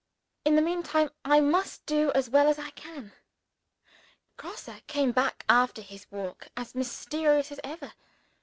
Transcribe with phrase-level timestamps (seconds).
[0.45, 3.11] In the meantime, I must do as well as I can.
[4.35, 7.93] Grosse came back after his walk as mysterious as ever.